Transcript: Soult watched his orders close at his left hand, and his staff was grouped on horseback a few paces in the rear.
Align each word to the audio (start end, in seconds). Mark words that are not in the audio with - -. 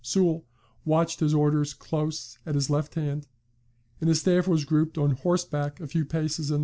Soult 0.03 0.43
watched 0.83 1.19
his 1.19 1.31
orders 1.31 1.75
close 1.75 2.39
at 2.43 2.55
his 2.55 2.71
left 2.71 2.95
hand, 2.95 3.27
and 3.99 4.07
his 4.09 4.21
staff 4.21 4.47
was 4.47 4.65
grouped 4.65 4.97
on 4.97 5.11
horseback 5.11 5.79
a 5.79 5.85
few 5.85 6.05
paces 6.05 6.49
in 6.49 6.55
the 6.55 6.59
rear. 6.59 6.59